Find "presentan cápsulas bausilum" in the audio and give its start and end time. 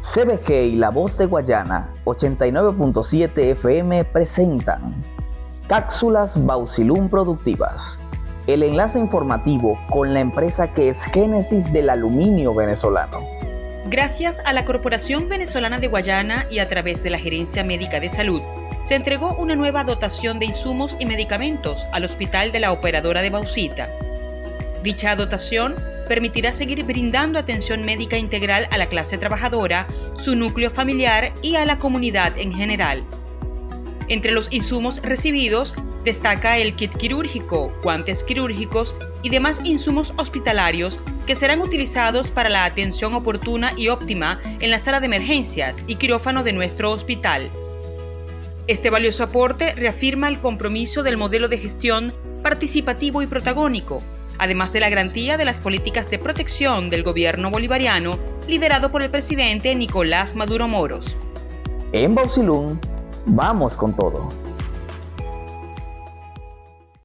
4.04-7.08